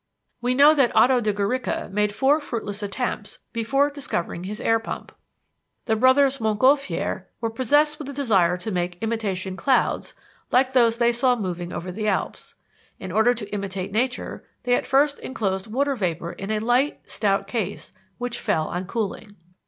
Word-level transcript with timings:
We 0.41 0.55
know 0.55 0.73
that 0.73 0.95
Otto 0.95 1.21
de 1.21 1.31
Guericke 1.31 1.87
made 1.91 2.11
four 2.11 2.39
fruitless 2.39 2.81
attempts 2.81 3.37
before 3.53 3.91
discovering 3.91 4.45
his 4.45 4.59
air 4.59 4.79
pump. 4.79 5.11
The 5.85 5.95
brothers 5.95 6.41
Montgolfier 6.41 7.27
were 7.39 7.51
possessed 7.51 7.99
with 7.99 8.07
the 8.07 8.13
desire 8.13 8.57
to 8.57 8.71
make 8.71 8.97
"imitation 9.03 9.55
clouds," 9.55 10.15
like 10.51 10.73
those 10.73 10.97
they 10.97 11.11
saw 11.11 11.35
moving 11.35 11.71
over 11.71 11.91
the 11.91 12.07
Alps. 12.07 12.55
"In 12.99 13.11
order 13.11 13.35
to 13.35 13.53
imitate 13.53 13.91
nature," 13.91 14.43
they 14.63 14.73
at 14.73 14.87
first 14.87 15.19
enclosed 15.19 15.67
water 15.67 15.95
vapor 15.95 16.31
in 16.31 16.49
a 16.49 16.57
light, 16.57 17.01
stout 17.07 17.45
case, 17.45 17.93
which 18.17 18.39
fell 18.39 18.69
on 18.69 18.87
cooling. 18.87 19.35